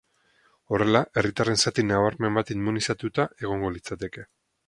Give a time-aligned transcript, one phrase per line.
[0.75, 4.27] Horrela, herritarren zati nabarmen bat immunizatuta egongo litzateke.